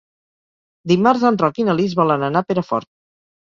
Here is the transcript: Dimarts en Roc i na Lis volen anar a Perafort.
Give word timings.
Dimarts 0.91 1.25
en 1.31 1.37
Roc 1.41 1.61
i 1.61 1.67
na 1.67 1.75
Lis 1.81 1.93
volen 2.01 2.27
anar 2.31 2.43
a 2.45 2.49
Perafort. 2.49 2.91